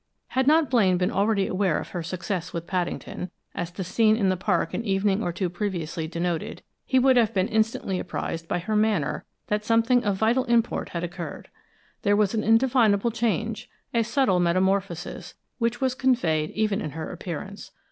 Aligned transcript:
Had 0.29 0.47
not 0.47 0.71
Blaine 0.71 0.97
been 0.97 1.11
already 1.11 1.45
aware 1.45 1.77
of 1.77 1.89
her 1.89 2.01
success 2.01 2.53
with 2.53 2.65
Paddington, 2.65 3.29
as 3.53 3.69
the 3.69 3.83
scene 3.83 4.15
in 4.15 4.29
the 4.29 4.35
park 4.35 4.73
an 4.73 4.83
evening 4.83 5.21
or 5.21 5.31
two 5.31 5.47
previously 5.47 6.07
denoted, 6.07 6.63
he 6.85 6.97
would 6.97 7.17
have 7.17 7.35
been 7.35 7.47
instantly 7.47 7.99
apprised 7.99 8.47
by 8.47 8.57
her 8.57 8.75
manner 8.75 9.25
that 9.45 9.63
something 9.63 10.03
of 10.03 10.15
vital 10.17 10.45
import 10.45 10.89
had 10.89 11.03
occurred. 11.03 11.49
There 12.01 12.15
was 12.15 12.33
an 12.33 12.43
indefinable 12.43 13.11
change, 13.11 13.69
a 13.93 14.01
subtle 14.03 14.39
metamorphosis, 14.39 15.35
which 15.59 15.79
was 15.81 15.93
conveyed 15.93 16.49
even 16.49 16.81
in 16.81 16.93
her 16.97 17.11
appearance. 17.11 17.69